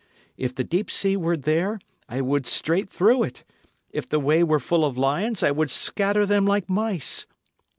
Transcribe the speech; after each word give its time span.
if 0.35 0.55
the 0.55 0.63
deep 0.63 0.89
sea 0.89 1.15
were 1.15 1.37
there, 1.37 1.77
I 2.09 2.21
would 2.21 2.47
straight 2.47 2.89
through 2.89 3.21
it; 3.21 3.43
if 3.91 4.09
the 4.09 4.19
way 4.19 4.43
were 4.43 4.59
full 4.59 4.83
of 4.83 4.97
lions, 4.97 5.43
I 5.43 5.51
would 5.51 5.69
scatter 5.69 6.25
them 6.25 6.43
like 6.43 6.67
mice." 6.67 7.27